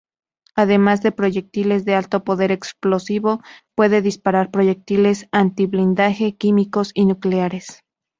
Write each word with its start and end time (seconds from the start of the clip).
Además 0.55 1.03
de 1.03 1.11
proyectiles 1.11 1.85
de 1.85 1.93
alto 1.93 2.23
poder 2.23 2.51
explosivo, 2.51 3.39
puede 3.75 4.01
disparar 4.01 4.49
proyectiles 4.49 5.29
antiblindaje, 5.31 6.35
químicos 6.35 6.89
y 6.95 7.05
nucleares. 7.05 7.83